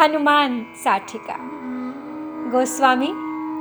[0.00, 1.36] हनुमान साठिका।
[2.52, 3.06] गोस्वामी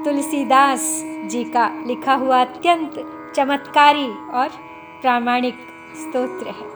[0.05, 0.81] तुलसीदास
[1.25, 2.93] जी का लिखा हुआ अत्यंत
[3.35, 4.49] चमत्कारी और
[5.01, 5.57] प्रामाणिक
[5.95, 6.67] स्तोत्र है।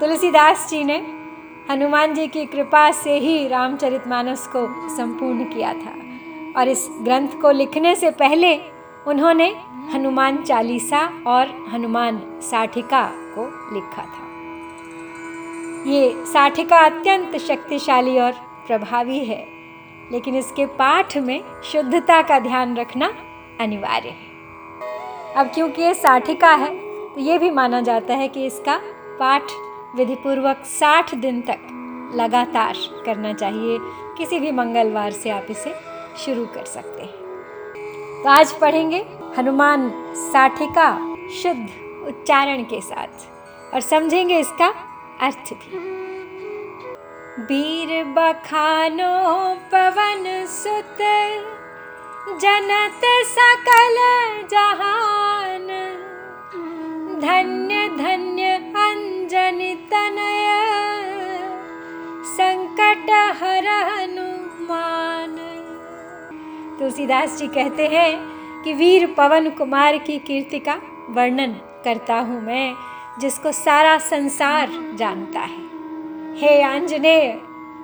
[0.00, 0.96] तुलसीदास जी ने
[1.70, 4.66] हनुमान जी की कृपा से ही रामचरितमानस को
[4.96, 5.94] संपूर्ण किया था
[6.60, 8.56] और इस ग्रंथ को लिखने से पहले
[9.06, 9.50] उन्होंने
[9.92, 14.29] हनुमान चालीसा और हनुमान साठिका को लिखा था।
[15.86, 18.32] ये साठिका अत्यंत शक्तिशाली और
[18.66, 19.44] प्रभावी है,
[20.12, 23.06] लेकिन इसके पाठ में शुद्धता का ध्यान रखना
[23.60, 24.28] अनिवार्य है।
[25.34, 26.68] अब क्योंकि ये साठिका है
[27.14, 28.76] तो ये भी माना जाता है कि इसका
[29.20, 29.52] पाठ
[29.96, 33.78] विधिपूर्वक साठ दिन तक लगातार करना चाहिए।
[34.18, 35.74] किसी भी मंगलवार से आप इसे
[36.24, 39.04] शुरू कर सकते हैं। तो आज पढ़ेंगे
[39.38, 40.92] हनुमान साठिका
[41.42, 41.68] शुद्ध
[42.08, 44.72] उच्चारण के साथ और समझेंगे इसका
[45.20, 45.78] अर्थ भी
[47.44, 49.12] वीर बखानो
[49.72, 50.98] पवन सुत,
[52.42, 53.96] जनत सकल
[54.50, 55.66] जहान।
[57.20, 60.48] धन्य धन्य अंजनि तनय,
[62.26, 63.10] संकट
[63.42, 65.36] हर हनुमान।
[66.78, 68.12] तुलसीदास जी कहते हैं
[68.64, 72.89] कि वीर पवन कुमार की कीर्ति का वर्णन करता हूँ मैं।
[73.20, 75.68] जिसको सारा संसार जानता है।
[76.36, 77.26] हे आंजनेय,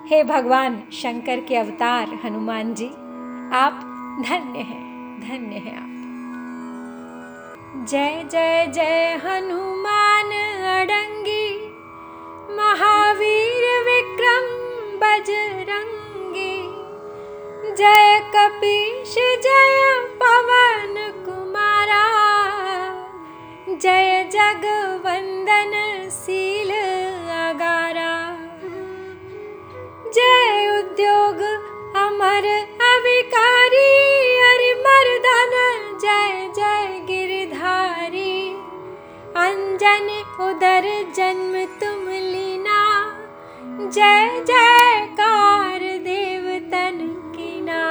[0.07, 2.87] हे भगवान शंकर के अवतार, हनुमान जी,
[3.57, 3.81] आप
[4.27, 4.85] धन्य हैं
[5.21, 5.93] धन्य हैं आप।
[7.89, 10.33] जय जय जय हनुमान
[10.73, 11.49] अडंगी,
[12.57, 14.47] महावीर विक्रम
[14.99, 16.57] बजरंगी।
[17.75, 20.95] जय कपीश, जय पवन
[23.83, 25.73] जय जग जगवंदन
[26.11, 28.37] शील अगारा
[30.15, 31.41] जय उद्योग
[31.97, 32.47] अमर
[32.87, 33.91] अविकारी
[34.39, 35.53] हरि मर्दन
[36.03, 38.55] जय जय गिरधारी।
[39.37, 40.09] अंजन
[40.41, 42.81] उदर जन्म तुम लीना,
[43.81, 46.99] जय जयकार देवतन
[47.37, 47.85] की ना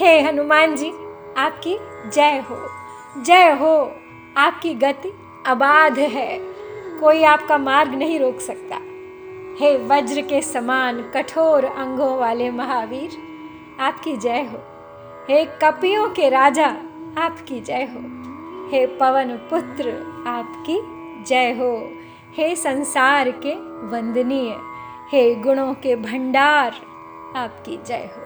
[0.00, 0.92] हे हनुमान जी,
[1.36, 1.78] आपकी
[2.10, 3.92] जय हो। जय हो,
[4.36, 5.12] आपकी गति
[5.46, 6.38] अबाध है।
[7.00, 8.76] कोई आपका मार्ग नहीं रोक सकता।
[9.64, 13.10] हे वज्र के समान कठोर अंगों वाले महावीर,
[13.80, 14.58] आपकी जय हो।
[15.30, 16.66] हे कपियों के राजा,
[17.18, 18.00] आपकी जय हो।
[18.70, 19.88] हे पवन पुत्र,
[20.26, 20.80] आपकी
[21.24, 21.88] जय हो।
[22.36, 23.54] हे संसार के
[23.86, 24.56] वंदनीय,
[25.12, 26.74] हे गुणों के भंडार,
[27.36, 28.22] आपकी जय हो।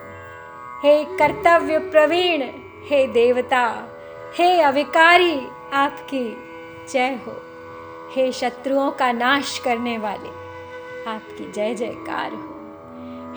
[0.83, 2.43] हे कर्तव्य प्रवीण,
[2.89, 3.91] हे देवता
[4.39, 6.37] हे अविकारी, आपकी
[6.93, 7.43] जय हो।
[8.13, 10.29] हे शत्रुओं का नाश करने वाले,
[11.11, 12.51] आपकी जय जयकार हो।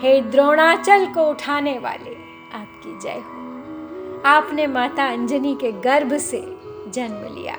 [0.02, 2.16] हे द्रोणाचल को उठाने वाले,
[2.54, 6.40] आपकी जय हो। आपने माता अंजनी के गर्भ से
[6.90, 7.56] जन्म लिया।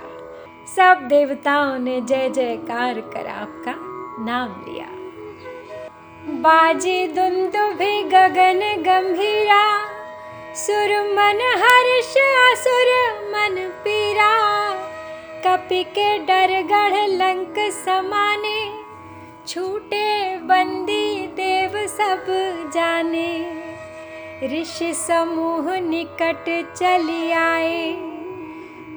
[0.76, 3.76] सब देवताओं ने जय जयकार कर आपका
[4.26, 4.88] नाम लिया।
[6.42, 9.89] बाजे दुंदुभि गगन गंभीरा
[10.56, 12.88] सुर मन हर्ष असुर
[13.32, 14.30] मन पीरा।
[15.46, 18.72] कपि के डर गढ़ लंक समाने
[19.48, 22.26] छूटे बंदी देव सब
[22.76, 23.30] जाने।
[24.44, 27.94] ऋषि समूह निकट चली आए।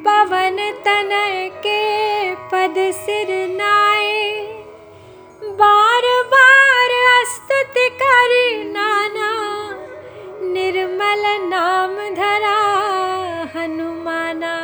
[0.05, 4.41] पवन तनय के पद सिर नाए।
[5.45, 6.91] बार बार
[7.27, 9.52] स्तुति कर नाना
[10.53, 12.57] निर्मल नाम धरा
[13.57, 14.55] हनुमाना।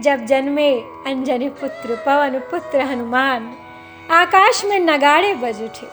[0.00, 3.54] जब जन्मे अंजनी पुत्र, पवन पुत्र हनुमान,
[4.10, 5.86] आकाश में नगाड़े बज उठे।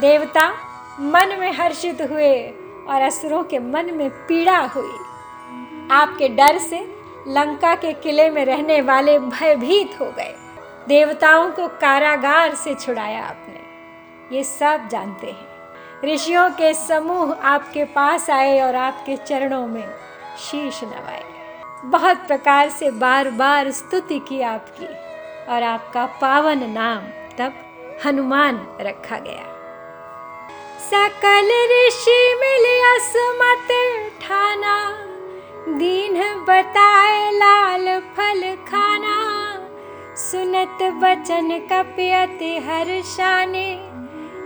[0.00, 0.48] देवता
[1.00, 2.48] मन में हर्षित हुए
[2.88, 4.94] और असुरों के मन में पीड़ा हुई।
[5.90, 6.80] आपके डर से
[7.28, 10.34] लंका के किले में रहने वाले भयभीत हो गए।
[10.88, 13.58] देवताओं को कारागार से छुड़ाया आपने।
[14.36, 15.47] ये सब जानते हैं।
[16.04, 19.88] ऋषियों के समूह आपके पास आए और आपके चरणों में
[20.38, 21.22] शीश नवाए।
[21.84, 24.86] बहुत प्रकार से बार बार स्तुति की आपकी
[25.52, 27.02] और आपका पावन नाम
[27.38, 27.54] तब
[28.04, 29.44] हनुमान रखा गया।
[30.80, 33.68] सकल ऋषि मिले असमत
[34.22, 34.78] ठाना,
[35.78, 39.16] दीन बताए लाल फल खाना,
[40.16, 43.68] सुनत बचन कपियति हर्षाने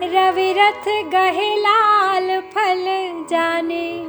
[0.03, 2.85] रवि रथ गहे लाल फल
[3.31, 4.05] जाने।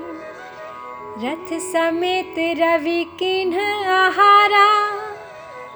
[1.23, 3.59] रथ समेत रवि किन्ह
[3.89, 4.69] आहारा।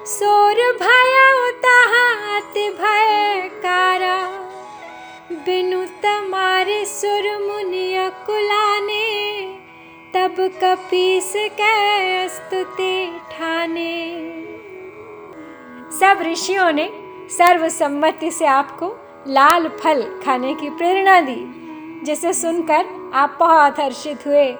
[0.04, 1.16] सोर भय
[1.48, 4.16] उतहाति भय कारा।
[5.32, 9.06] बिनु तमारे सुर मुनिय कुलाने
[10.14, 13.94] तब कपीस कैस्तुते ठाने।
[16.00, 16.90] सब ऋषियों ने
[17.30, 18.96] सर्वसम्मति से आपको
[19.28, 21.36] लाल फल खाने की प्रेरणा दी,
[22.04, 24.52] जिसे सुनकर आप बहुत हर्षित हुए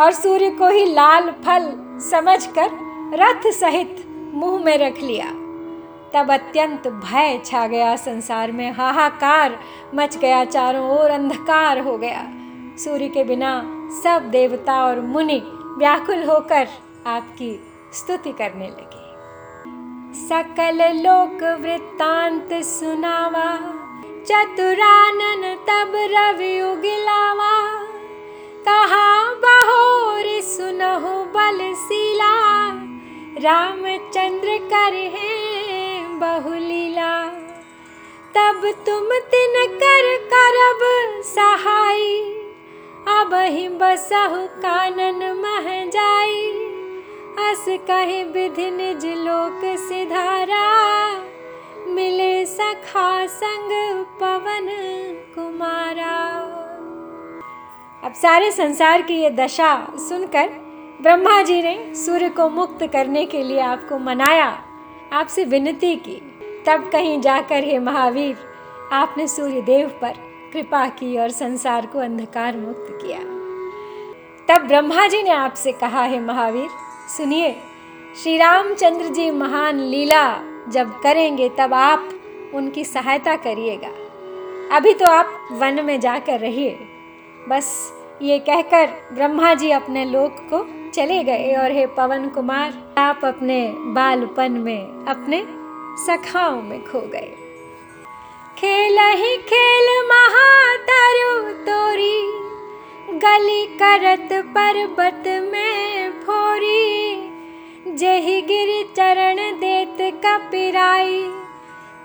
[0.00, 1.72] और सूर्य को ही लाल फल
[2.10, 2.70] समझकर
[3.14, 4.04] रथ सहित
[4.34, 5.26] मुँह में रख लिया।
[6.14, 9.58] तब अत्यंत भय छा गया, संसार में हाहाकार
[9.94, 12.24] मच गया, चारों ओर अंधकार हो गया।
[12.78, 13.62] सूर्य के बिना
[14.02, 15.42] सब देवता और मुनि
[15.78, 16.68] व्याकुल होकर
[17.06, 19.02] आपकी स्तुति करने लगे।
[20.28, 23.78] सकल लोक वृत्तांत सुनावा।
[24.26, 27.82] चतुरानन तब रवि उगिलावा।
[28.68, 32.68] कहा, बहोर सुनहो बलशीला।
[33.38, 35.42] रामचंद्र कर है
[36.18, 37.26] बहुलीला।
[38.34, 40.78] तब तुम तिन कर करब
[41.22, 42.20] सहाय
[43.20, 46.50] अब ही बसहु कानन मह जाई।
[47.38, 50.72] अस कहे, विधि निज लोक सिधारा।
[51.86, 53.81] मिले सखा संग
[58.12, 60.48] अब सारे संसार की ये दशा सुनकर
[61.02, 64.48] ब्रह्मा जी ने सूर्य को मुक्त करने के लिए आपको मनाया,
[65.12, 66.16] आपसे विनती की।
[66.66, 68.36] तब कहीं जाकर हे महावीर,
[68.92, 70.18] आपने सूर्य देव पर
[70.52, 73.18] कृपा की और संसार को अंधकार मुक्त किया।
[74.48, 76.68] तब ब्रह्मा जी ने आपसे कहा, है महावीर,
[77.16, 77.50] सुनिए
[78.22, 80.26] श्री रामचंद्र जी महान लीला
[80.68, 82.08] जब करेंगे तब आप
[82.54, 83.94] उनकी सहायता करिएगा।
[84.76, 86.78] अभी तो आप वन में जाकर रहिए,
[87.48, 87.72] बस
[88.22, 90.58] ये कहकर ब्रह्मा जी अपने लोक को
[90.90, 93.56] चले गए और हे पवन कुमार, आप अपने
[93.94, 95.42] बालपन में अपने
[95.98, 97.34] सखाओं में खो गए।
[98.58, 102.20] खेल ही खेल महातरु तोरी,
[103.18, 109.96] गली करत पर्वत में फोरी। जही गिर चरण देत
[110.26, 111.22] कपिराई,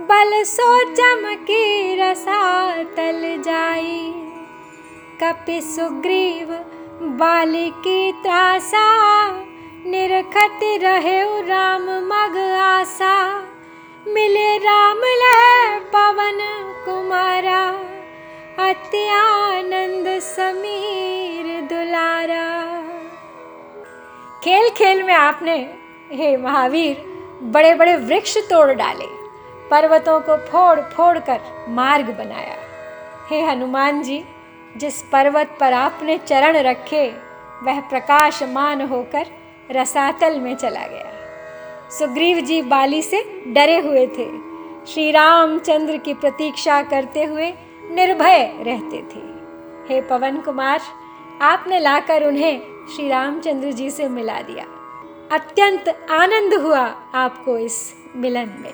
[0.01, 4.26] बल सो चमकी रसा तल जाई।
[5.21, 6.49] कपि सुग्रीव
[7.19, 8.87] बालिकी त्रासा,
[9.85, 13.15] निरखत रहे राम मग आशा
[14.07, 16.37] मिले राम लय पवन
[16.85, 17.63] कुमारा,
[18.67, 22.45] अति आनंद समीर दुलारा।
[24.43, 25.57] खेल खेल में आपने
[26.11, 27.03] हे महावीर
[27.43, 29.07] बड़े बड़े वृक्ष तोड़ डाले,
[29.69, 31.39] पर्वतों को फोड़ फोड़ कर
[31.71, 32.57] मार्ग बनाया।
[33.29, 34.23] हे हनुमान जी
[34.77, 37.09] जिस पर्वत पर आपने चरण रखे,
[37.63, 39.25] वह प्रकाशमान होकर
[39.71, 41.13] रसातल में चला गया।
[41.89, 44.47] सुग्रीव जी बाली से डरे हुए थे।
[44.85, 47.53] श्री रामचंद्र की प्रतीक्षा करते हुए
[47.91, 49.37] निर्भय रहते थे।
[49.89, 50.81] हे पवन कुमार,
[51.41, 52.61] आपने लाकर उन्हें
[52.95, 54.65] श्री रामचंद्र जी से मिला दिया।
[55.31, 58.73] अत्यंत आनंद हुआ आपको इस मिलन में।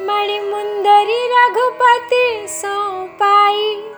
[0.00, 3.92] मणिमुंदरी रघुपति सो पाई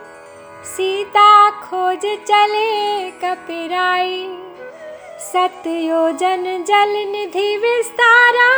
[0.65, 4.27] सीता खोज चले कपिराई।
[5.23, 8.51] सतयोजन जल निधि विस्तारा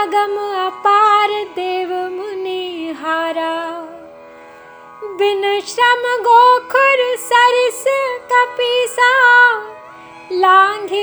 [0.00, 3.54] अगम अपार देव मुनि हारा।
[5.18, 7.84] बिन श्रम गोखुर सरिस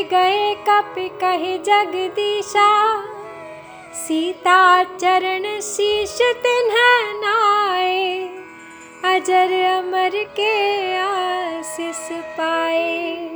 [0.03, 2.69] गए कपि कहे जगदीशा।
[3.97, 6.75] सीता चरण शीश तिन्ह
[7.21, 8.36] नाए
[9.07, 10.53] अजर अमर के
[10.97, 11.97] आशीष
[12.37, 13.27] पाए।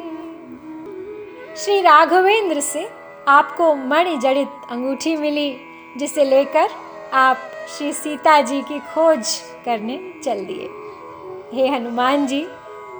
[1.58, 2.88] श्री राघवेंद्र से
[3.28, 5.54] आपको मणि जड़ित अंगूठी मिली,
[5.98, 6.70] जिसे लेकर
[7.14, 7.38] आप
[7.70, 9.36] श्री सीता जी की खोज
[9.66, 10.68] करने चल दिए।
[11.54, 12.46] हे हनुमान जी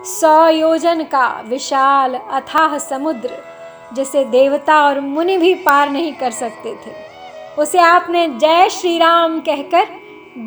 [0.10, 3.42] सौ योजन का विशाल अथाह समुद्र,
[3.94, 6.94] जिसे देवता और मुनि भी पार नहीं कर सकते थे,
[7.58, 9.88] उसे आपने जय श्री राम कहकर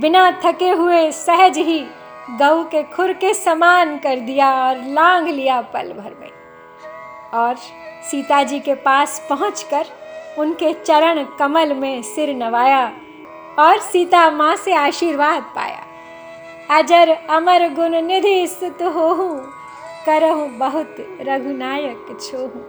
[0.00, 1.84] बिना थके हुए सहज ही
[2.30, 6.30] गऊ के खुर के समान कर दिया और लांग लिया पल भर में।
[7.34, 7.56] और
[8.10, 9.86] सीता जी के पास पहुंचकर
[10.38, 12.92] उनके चरण कमल में सिर नवाया
[13.58, 15.84] और सीता माँ से आशीर्वाद पाया।
[16.78, 19.28] अजर अमर गुण निधि स्तुत होहू,
[20.06, 22.60] करहु बहुत रघुनायक छोहू।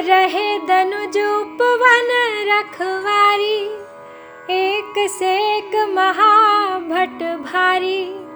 [0.00, 2.10] रहे दनुजूप वन
[2.48, 3.62] रखवारी,
[4.50, 8.26] एक से एक महाभट भारी।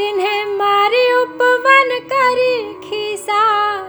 [0.00, 3.82] तिन्हें मारे उपवन करी खीसा।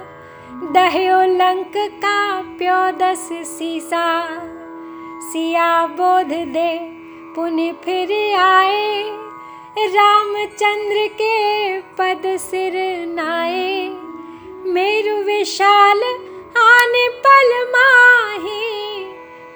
[0.72, 4.28] दह्यो लंक का प्यो दस सीसा।
[5.32, 6.80] सिया बोध दे,
[7.36, 9.10] पुनि फिर आए।
[9.80, 12.74] रामचंद्र के पद सिर
[13.08, 13.90] नाए।
[14.66, 16.04] मेरु विशाल
[16.58, 19.04] आने पल माही।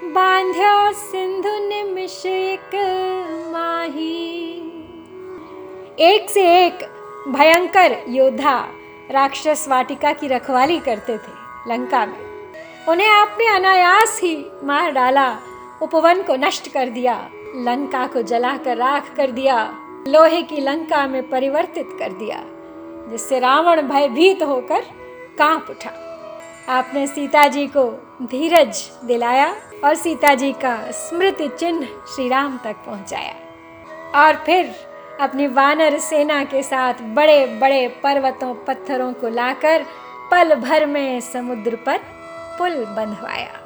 [0.04, 2.72] बांध्यो सिंधु निमिष एक
[6.00, 6.80] एक से एक
[7.28, 8.68] भयंकर योद्धा
[9.12, 11.32] राक्षस वाटिका की रखवाली करते थे
[11.68, 12.18] लंका में।
[12.90, 15.38] उन्हें आपने अनायास ही मार डाला,
[15.82, 21.30] उपवन को नष्ट कर दिया, लंका को जलाकर राख कर दिया, लोहे की लंका में
[21.30, 22.44] परिवर्तित कर दिया,
[23.12, 24.82] जिससे रावण भयभीत होकर
[25.38, 25.92] काँप उठा।
[26.70, 27.86] आपने सीता जी को
[28.26, 33.36] धीरज दिलाया और सीता जी का स्मृति चिन्ह श्री राम तक पहुँचाया।
[34.26, 34.76] और फिर
[35.22, 39.86] अपनी वानर सेना के साथ बड़े बड़े पर्वतों, पत्थरों को लाकर
[40.32, 41.98] पल भर में समुद्र पर
[42.58, 43.62] पुल बंधवाया।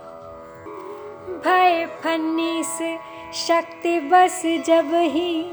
[1.46, 2.98] भय फन्नी से
[3.34, 5.52] शक्ति बस जब ही,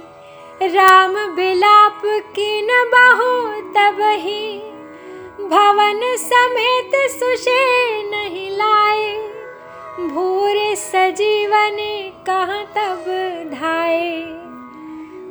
[0.62, 4.58] राम बिलाप की न बाहो तब ही,
[5.40, 7.62] भवन समेत सुशे
[8.10, 9.12] नहीं लाए,
[10.08, 11.76] भूरे सजीवन
[12.26, 13.04] कहाँ तब
[13.54, 14.45] धाए।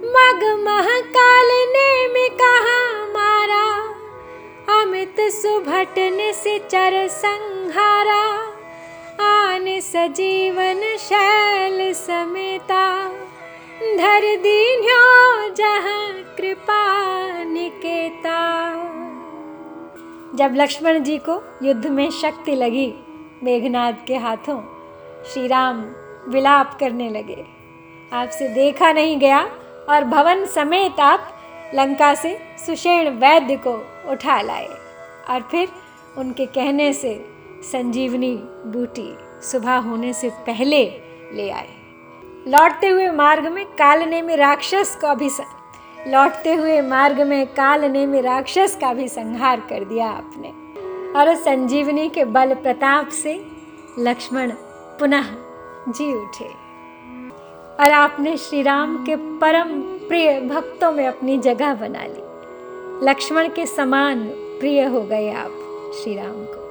[0.05, 3.65] मग महाकाल ने में कहा, मारा,
[4.81, 8.23] अमित सुभटन से चर संहारा,
[9.23, 13.09] आन सजीवन शैल समेता।
[13.97, 16.83] धर दीन्यो जहाँ कृपा
[17.43, 18.39] निकेता।
[20.35, 22.93] जब लक्ष्मण जी को युद्ध में शक्ति लगी,
[23.43, 24.61] मेघनाद के हाथों
[25.23, 25.85] श्री राम
[26.27, 27.45] विलाप करने लगे।
[28.13, 29.49] आपसे देखा नहीं गया
[29.89, 31.31] और भवन समेत आप
[31.75, 33.73] लंका से सुषेण वैद्य को
[34.11, 34.67] उठा लाए
[35.29, 35.67] और फिर
[36.17, 37.25] उनके कहने से
[37.63, 40.83] संजीवनी बूटी सुबह होने से पहले
[41.33, 41.69] ले आए।
[42.47, 45.29] लौटते हुए मार्ग में कालने में राक्षस को भी
[46.07, 50.49] लौटते हुए मार्ग में कालने में राक्षस का भी संहार कर दिया आपने।
[51.19, 53.45] और उस संजीवनी के बल प्रताप से
[53.99, 54.51] लक्ष्मण
[54.99, 55.25] पुनः
[55.89, 56.64] जी उठे।
[57.79, 59.69] और आपने श्री राम के परम
[60.07, 64.23] प्रिय भक्तों में अपनी जगह बना ली। लक्ष्मण के समान
[64.59, 66.63] प्रिय हो गए आप श्री राम को।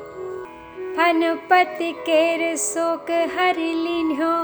[0.96, 4.34] फनपति केर शोक हरि लिन्हो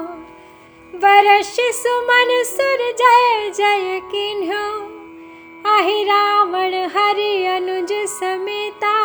[0.95, 4.67] बरस सुमन सुर जय जय किन्हो
[5.71, 8.97] आहि रावण हरि अनुज समेता,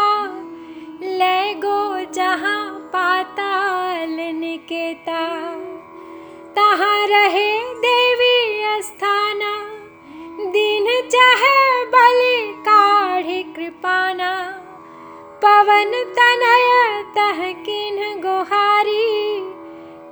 [1.03, 5.21] ले गो जहाँ पाताल निकेता।
[6.55, 9.51] तहाँ रहे देवी स्थाना
[10.51, 14.61] दिन चाहे बलि काढ़ी कृपाना।
[15.45, 19.39] पवन तनय तह किन्ह गोहारी।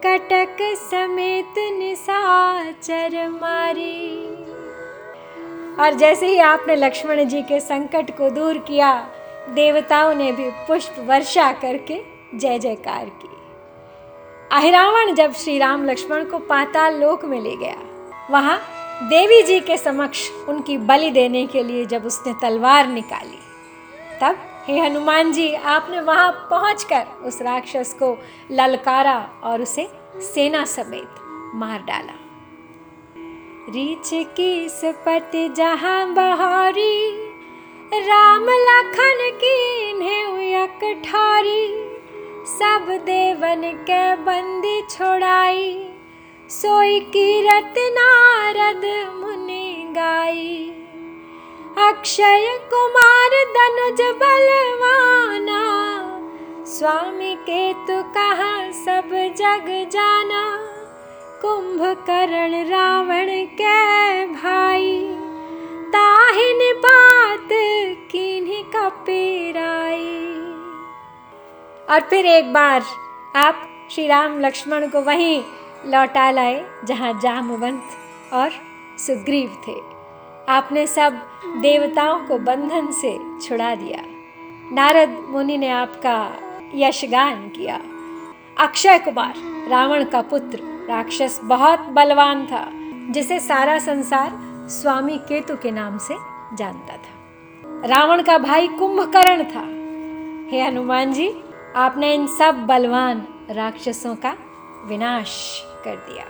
[0.05, 4.27] कटक समेत निशाचर मारी।
[5.83, 9.07] और जैसे ही आपने लक्ष्मण जी के संकट को दूर किया,
[9.49, 12.01] देवताओं ने भी पुष्प वर्षा करके
[12.35, 13.32] जय जयकार की।
[14.53, 17.75] अहिरावण जब श्री राम लक्ष्मण को पाताल लोक में ले गया,
[18.31, 18.57] वहाँ
[19.03, 23.39] देवी जी के समक्ष उनकी बलि देने के लिए जब उसने तलवार निकाली,
[24.21, 24.35] तब
[24.67, 28.17] हे हनुमान जी, आपने वहाँ पहुंचकर उस राक्षस को
[28.51, 29.87] ललकारा और उसे
[30.23, 31.15] सेना समेत
[31.55, 32.13] मार डाला।
[33.73, 37.09] रीछ की सपति जहाँ बहारी,
[38.07, 41.92] राम लखन की ठारी
[42.45, 45.89] सब देवन के बंदी छोड़ाई।
[46.49, 50.67] सोई कीरत नारद मुनि गाई।
[51.77, 55.61] अक्षय कुमार दनुज बलवाना।
[56.65, 60.59] स्वामी के तु कहा सब जग जाना।
[61.41, 65.01] कुंभकर्ण रावण के भाई।
[65.87, 67.49] ताहिन बात
[68.11, 70.42] किन्हीं कपीराई।
[71.93, 72.83] और फिर एक बार
[73.35, 75.43] आप श्री राम लक्ष्मण को वहीं
[75.85, 77.83] लौटा लाए, जहाँ जामवंत
[78.33, 78.49] और
[78.97, 79.75] सुग्रीव थे।
[80.51, 81.13] आपने सब
[81.57, 84.03] देवताओं को बंधन से छुड़ा दिया।
[84.75, 86.33] नारद मुनि ने आपका
[86.75, 87.79] यशगान किया।
[88.59, 89.33] अक्षय कुमार,
[89.69, 90.59] रावण का पुत्र,
[90.89, 92.67] राक्षस बहुत बलवान था,
[93.11, 94.31] जिसे सारा संसार
[94.69, 96.15] स्वामी केतु के नाम से
[96.55, 97.15] जानता था।
[97.87, 99.83] रावण का भाई कुंभकर्ण था।
[100.51, 101.35] हे हनुमान जी
[101.75, 104.35] आपने इन सब बलवान राक्षसों का
[104.85, 106.25] विनाश कर दिया।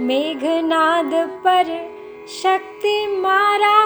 [0.00, 1.10] मेघनाद
[1.44, 1.66] पर
[2.28, 3.78] शक्ति मारा,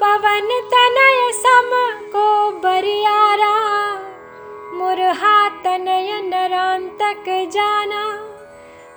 [0.00, 1.70] पवन तनय सम
[2.06, 3.56] को बरियारा
[4.74, 8.04] मुरहा तनय नरांतक जाना,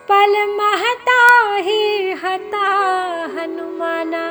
[0.10, 1.22] पल महता
[1.56, 2.68] ही हता
[3.36, 4.28] हनुमाना।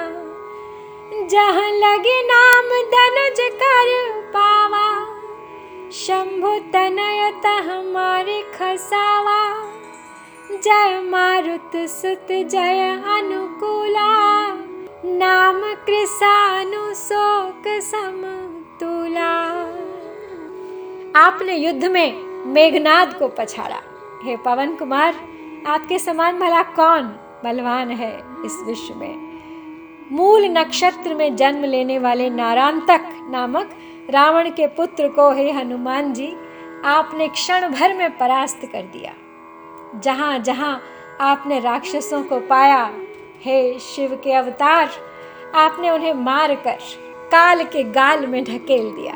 [1.31, 3.93] जहाँ लगे नाम दनुज कर
[4.31, 5.04] पावा
[5.95, 9.63] शंभु तनयत हमारे खसावा।
[10.51, 14.49] जय मारुत सुत, जय अनुकूला।
[15.05, 19.45] नाम कृषानु शोक समतुला।
[21.21, 23.81] आपने युद्ध में मेघनाद को पछाड़ा।
[24.23, 25.15] हे पवन कुमार,
[25.67, 27.03] आपके समान भला कौन
[27.45, 29.34] बलवान है इस विश्व में?
[30.13, 33.71] मूल नक्षत्र में जन्म लेने वाले नारांतक नामक
[34.11, 36.37] रावण के पुत्र को हे हनुमान जी,
[36.85, 39.13] आपने क्षण भर में परास्त कर दिया।
[40.01, 40.83] जहाँ जहाँ
[41.21, 42.91] आपने राक्षसों को पाया,
[43.43, 44.91] हे शिव के अवतार,
[45.55, 46.79] आपने उन्हें मार कर
[47.33, 49.15] काल के गाल में ढकेल दिया।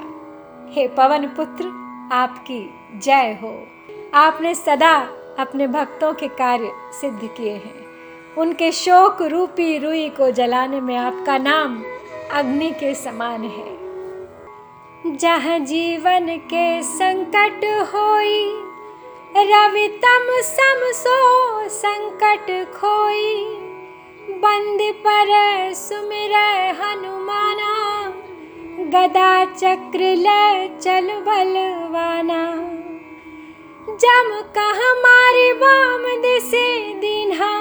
[0.72, 1.64] हे पवन पुत्र,
[2.12, 3.66] आपकी जय हो।
[4.14, 7.87] आपने सदा अपने भक्तों के कार्य सिद्ध किए हैं।
[8.38, 11.82] उनके शोक रूपी रुई को जलाने में आपका नाम
[12.30, 17.64] अग्नि के समान है। जहाँ जीवन के संकट
[17.94, 18.44] होई,
[19.36, 21.16] रवि तम सम सो
[21.68, 23.44] संकट खोई।
[24.30, 25.28] बंद पर
[25.74, 26.34] सुमिर
[26.80, 27.74] हनुमाना,
[28.88, 32.44] गदा चक्र ले चल बलवाना।
[33.88, 37.54] जम कह मारे वाम दिसे दीन्हा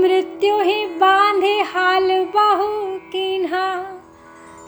[0.00, 3.84] मृत्यु ही बांधे हाल बहु किन्हा।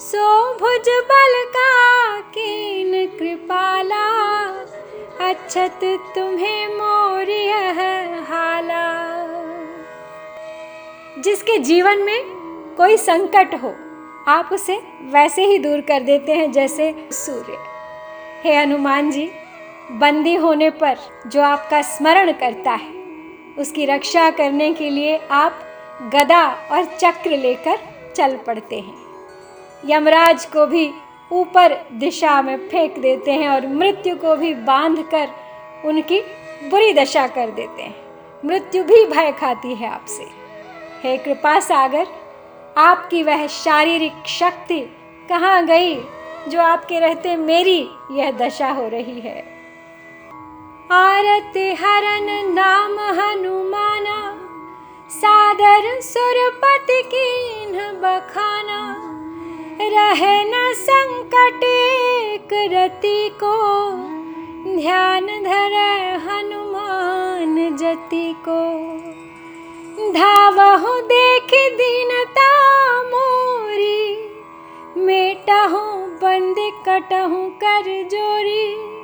[0.01, 4.05] सो भुज बल का कीन कृपाला।
[5.31, 7.53] अच्छत तुम्हें मोरिय
[8.29, 9.25] हाला।
[11.19, 12.25] जिसके जीवन में
[12.77, 13.75] कोई संकट हो,
[14.29, 17.59] आप उसे वैसे ही दूर कर देते हैं जैसे सूर्य।
[18.43, 19.31] हे हनुमान जी,
[19.91, 23.04] बंदी होने पर जो आपका स्मरण करता है
[23.59, 25.61] उसकी रक्षा करने के लिए आप
[26.03, 27.79] गदा और चक्र लेकर
[28.17, 28.95] चल पड़ते हैं।
[29.87, 30.91] यमराज को भी
[31.33, 35.29] ऊपर दिशा में फेंक देते हैं और मृत्यु को भी बाँध कर
[35.85, 36.21] उनकी
[36.71, 37.95] बुरी दशा कर देते हैं।
[38.45, 40.27] मृत्यु भी भय खाती है आपसे।
[41.03, 42.07] हे कृपा सागर,
[42.79, 44.81] आपकी वह शारीरिक शक्ति
[45.29, 45.95] कहाँ गई
[46.49, 49.54] जो आपके रहते मेरी यह दशा हो रही है?
[50.95, 54.17] आरती हरन नाम हनुमाना,
[55.11, 58.81] सादर सुरपति कीन बखाना।
[59.81, 63.57] रहे न संकट एक रति को,
[64.77, 65.75] ध्यान धर
[66.27, 68.61] हनुमान जति को।
[70.13, 72.51] धावहु देख दीनता
[73.03, 74.31] मोरी,
[74.97, 75.85] मेटहु
[76.23, 78.95] बंद कटहु कर जोरी।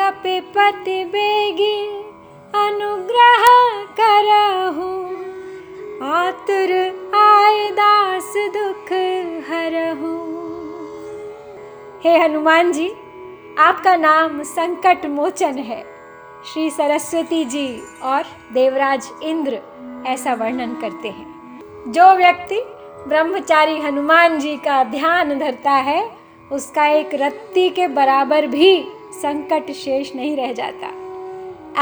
[0.00, 1.86] कपे पति बेगी
[2.54, 3.44] अनुग्रह
[4.00, 5.06] करहु।
[6.06, 6.72] आतुर
[7.14, 8.92] आय दास दुख
[9.50, 10.12] हरहु।
[12.04, 12.88] हे हनुमान जी,
[13.58, 15.86] आपका नाम संकट मोचन है।
[16.52, 19.60] श्री सरस्वती जी और देवराज इंद्र
[20.06, 22.62] ऐसा वर्णन करते हैं। जो व्यक्ति
[23.08, 26.16] ब्रह्मचारी हनुमान जी का ध्यान धरता है,
[26.52, 30.86] उसका एक रत्ती के बराबर भी संकट शेष नहीं रह जाता।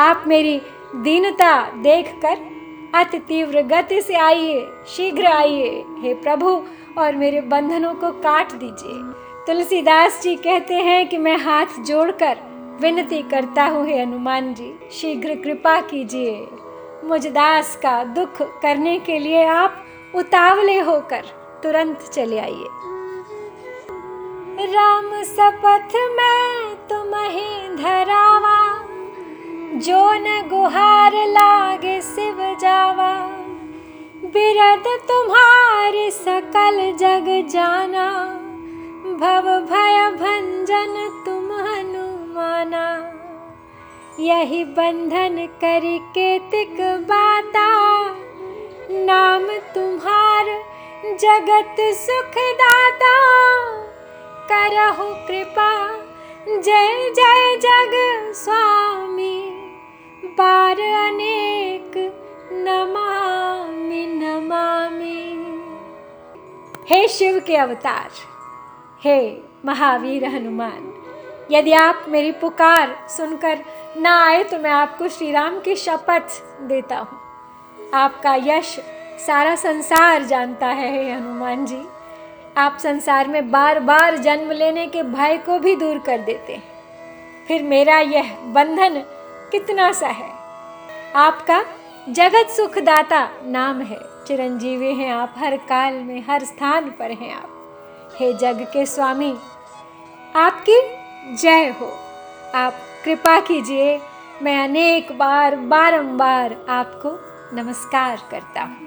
[0.00, 0.60] आप मेरी
[0.94, 2.56] दीनता देखकर
[2.94, 6.62] अति तीव्र गति से आइए, शीघ्र आइए। हे प्रभु,
[6.98, 9.14] और मेरे बंधनों को काट दीजिए।
[9.46, 12.38] तुलसीदास जी कहते हैं कि मैं हाथ जोड़कर
[12.80, 16.48] विनती करता हूँ, हे हनुमान जी, शीघ्र कृपा कीजिए।
[17.04, 19.84] मुझ दास का दुख करने के लिए आप
[20.14, 21.24] उतावले होकर
[21.62, 22.95] तुरंत चले आइए।
[24.58, 28.58] राम सपथ में तुम ही धरावा
[29.78, 33.12] जो न गुहार लागे शिव जावा।
[34.24, 38.08] बिरद तुम्हारी सकल जग जाना
[39.20, 40.94] भव भय भंजन
[41.26, 42.86] तुम हनुमाना।
[44.20, 47.68] यही बंधन करी केतिक बाता
[49.04, 50.46] नाम तुम्हार
[51.20, 53.14] जगत सुखदाता
[54.50, 55.70] करहु कृपा।
[56.46, 57.94] जय जय जग
[58.34, 59.38] स्वामी।
[60.38, 61.96] बार अनेक
[62.58, 65.22] नमामि नमामि।
[66.88, 68.10] हे शिव के अवतार,
[69.02, 69.18] हे
[69.64, 70.92] महावीर हनुमान,
[71.50, 73.64] यदि आप मेरी पुकार सुनकर
[73.98, 77.18] ना आए तो मैं आपको श्री राम की शपथ देता हूँ।
[77.94, 78.78] आपका यश
[79.26, 81.82] सारा संसार जानता है, हे हनुमान जी।
[82.56, 86.62] आप संसार में बार बार जन्म लेने के भय को भी दूर कर देते हैं।
[87.48, 89.02] फिर मेरा यह बंधन
[89.52, 90.30] कितना सा है?
[91.16, 91.64] आपका
[92.08, 97.50] जगत सुखदाता नाम है। चिरंजीवी हैं आप, हर काल में, हर स्थान पर हैं आप।
[98.18, 99.38] हे जग के स्वामी,
[100.36, 100.80] आपकी
[101.36, 101.92] जय हो।
[102.54, 104.00] आप कृपा कीजिए,
[104.42, 107.10] मैं अनेक बार, बारंबार आपको
[107.56, 108.85] नमस्कार करता हूँ।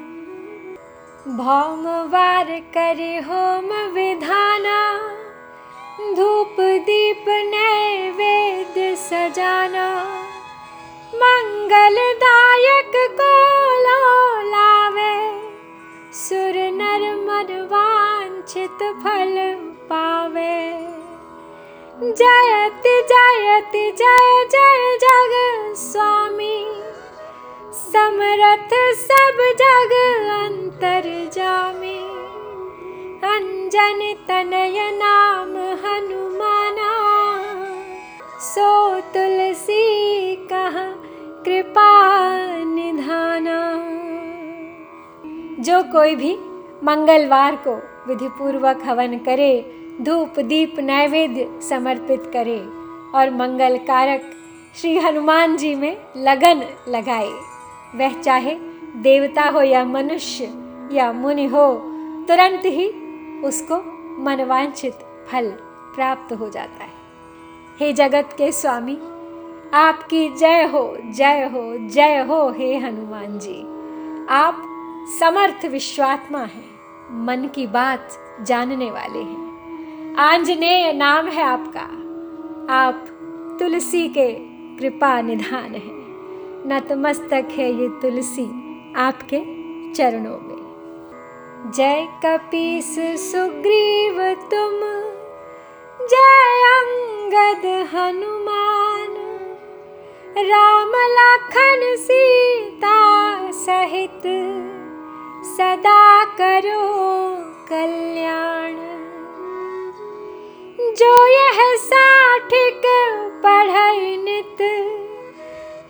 [1.38, 4.78] भौम वार करे होम विधाना
[6.16, 9.88] धूप दीप नैवेद्य सजाना।
[11.16, 13.30] मंगलदायक को
[14.50, 15.14] लावे
[16.16, 19.36] सुर नर मन वांछित फल
[19.90, 20.58] पावे।
[22.02, 25.34] जयति जयति जय जय जग
[25.78, 26.56] स्वामी
[27.90, 29.94] समरथ सब जग
[30.30, 31.98] अंतर जामी।
[33.24, 36.92] अंजन तनय नाम हनुमाना।
[38.40, 40.86] सो तुलसी कहा
[41.46, 41.90] कृपा
[42.64, 43.60] निधाना।
[45.64, 46.36] जो कोई भी
[46.84, 47.76] मंगलवार को
[48.08, 52.60] विधिपूर्वक हवन करे, धूप दीप नैवेद्य समर्पित करे
[53.18, 54.22] और मंगल कारक
[54.82, 57.59] श्री हनुमान जी में लगन लगाए।
[57.96, 58.56] वह चाहे
[58.96, 60.44] देवता हो या मनुष्य
[60.92, 61.76] या मुनि हो,
[62.28, 62.88] तुरंत ही
[63.42, 63.76] उसको
[64.24, 64.94] मनवांछित
[65.32, 65.52] फल
[65.96, 66.92] प्राप्त हो जाता है।
[67.80, 68.98] हे जगत के स्वामी,
[69.74, 73.62] आपकी जय हो जय हो जय हो, हे हनुमान जी।
[74.30, 74.66] आप
[75.20, 76.70] समर्थ विश्वात्मा हैं,
[77.26, 78.10] मन की बात
[78.42, 81.82] जानने वाले हैं। आंजनेय नाम है आपका।
[82.74, 83.06] आप
[83.60, 84.34] तुलसी के
[84.78, 86.09] कृपा निधान है।
[86.68, 88.44] नतमस्तक है ये तुलसी
[88.98, 89.40] आपके
[89.94, 92.96] चरणों में। जय कपीस
[93.32, 94.80] सुग्रीव तुम
[96.08, 99.16] जय अंगद हनुमान।
[100.38, 102.98] राम लखन सीता
[103.52, 104.22] सहित
[105.46, 106.88] सदा करो
[107.70, 108.76] कल्याण।
[110.94, 111.76] जो यह
[113.46, 114.58] पढ़ई नित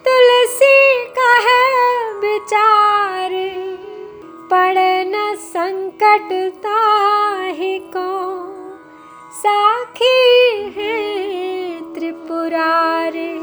[0.06, 3.32] तुलसी का है विचार
[4.52, 8.10] पड़े न संकट ताहि को
[9.32, 10.16] साखी
[10.78, 10.96] है
[11.94, 13.40] त्रिपुरारी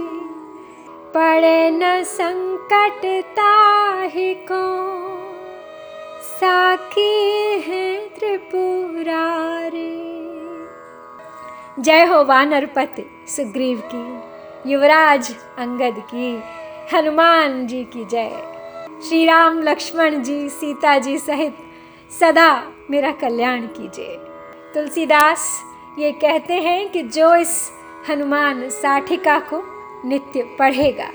[1.14, 3.04] पड़े न संकट
[3.36, 4.64] ताहि को
[6.22, 7.12] साखी
[7.66, 9.92] है त्रिपुरारी।
[11.82, 14.35] जय हो वानरपति सुग्रीव की।
[14.66, 16.42] युवराज अंगद की,
[16.96, 18.30] हनुमान जी की जय।
[19.08, 21.56] श्री राम लक्ष्मण जी, सीता जी सहित
[22.20, 24.16] सदा मेरा कल्याण कीजिए।
[24.74, 25.62] तुलसीदास,
[25.98, 27.72] ये कहते हैं कि जो इस
[28.10, 29.62] हनुमान साठिका को
[30.08, 31.08] नित्य पढ़ेगा,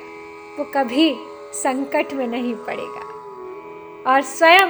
[0.59, 1.15] वो कभी
[1.53, 3.11] संकट में नहीं पड़ेगा।
[4.11, 4.67] और स्वयं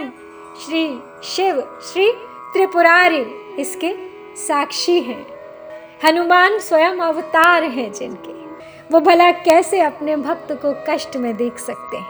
[0.65, 2.11] श्री शिव, श्री
[2.53, 3.21] त्रिपुरारी
[3.59, 3.95] इसके
[4.35, 5.27] साक्षी हैं।
[6.05, 8.40] हनुमान स्वयं अवतार हैं जिनके।
[8.91, 12.07] वो भला कैसे अपने भक्त को कष्ट में देख सकते हैं?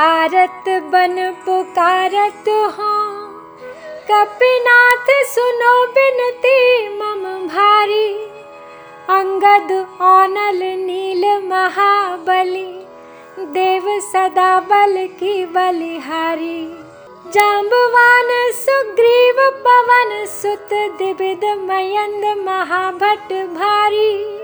[0.00, 2.92] आरत बन पुकारत हो,
[4.10, 8.14] कपिनाथ सुनो बिनती, मम भारी,
[9.10, 12.66] अंगद ओनल नील महाबली,
[13.54, 16.62] देव सदा बल की बलिहारी।
[17.26, 24.43] जाम्बवान सुग्रीव पवन सुत दिविद मयंद महाभट भारी।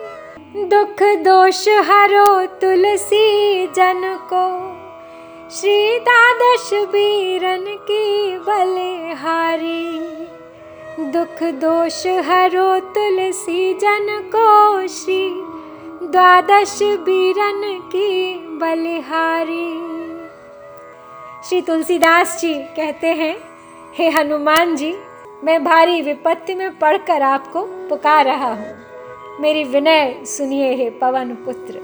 [0.51, 4.01] दुख दोष हरो तुलसी जन
[4.33, 4.47] को।
[5.51, 9.99] श्री द्वादश बीरन की बलिहारी
[11.13, 15.31] दुख दोष हरो तुलसी जन को। श्री
[16.03, 19.71] द्वादश बीरन की बलिहारी
[21.49, 23.37] श्री तुलसीदास जी कहते हैं,
[23.95, 24.95] हे हनुमान जी,
[25.45, 28.90] मैं भारी विपत्ति में पढ़कर आपको पुकार रहा हूँ।
[29.39, 31.79] मेरी विनय सुनिए हे पवन पुत्र।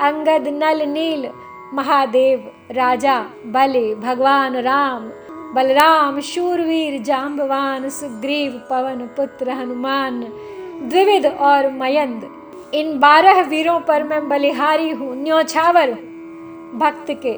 [0.00, 1.28] अंगद नल नील,
[1.74, 5.08] महादेव, राजा, बलि, भगवान राम,
[5.54, 10.20] बलराम, शूरवीर जाम्बवान सुग्रीव, पवन पुत्र, हनुमान
[10.82, 12.30] द्विविध और मयंद।
[12.74, 17.34] इन बारह वीरों पर मैं बलिहारी हूँ, न्योछावर हूँ। भक्त के,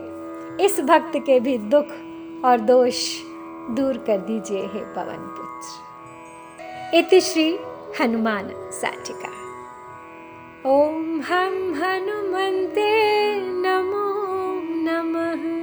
[0.65, 1.89] इस भक्त के भी दुख
[2.45, 3.23] और दोष
[3.71, 7.59] दूर कर दीजिए हे पवन पुत्र। इति श्री
[8.01, 9.36] हनुमान साटिका।
[10.67, 12.87] ॐ हं हनुमन्ते
[13.65, 14.07] नमो
[14.87, 15.56] नमः।